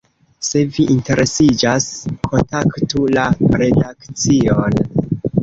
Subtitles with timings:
[0.45, 1.85] Se vi interesiĝas,
[2.31, 3.27] kontaktu la
[3.65, 4.83] redakcion!